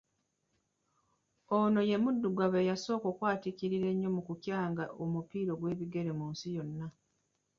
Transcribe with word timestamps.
Ono 1.57 1.79
ye 1.89 1.97
muddugavu 2.03 2.55
eyasooka 2.63 3.05
okwatiikirira 3.09 3.87
ennyo 3.93 4.09
mu 4.15 4.21
kukyanga 4.27 4.83
omupiira 5.03 5.51
ogw’ebigere 5.53 6.11
mu 6.19 6.25
nsi 6.31 6.47
yonna. 6.55 6.87